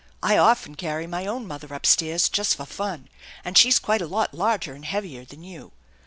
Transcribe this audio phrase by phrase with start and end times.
[0.23, 3.07] I often carry my own mother up stairs just for fun,
[3.45, 5.73] and she's quite a lot larger and heavier than you.